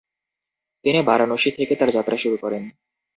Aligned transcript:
তিনি 0.85 0.99
বারাণসী 1.03 1.49
থেকে 1.51 1.73
তার 1.75 1.89
যাত্রা 1.91 2.15
শুরু 2.17 2.37
করেন। 2.37 2.63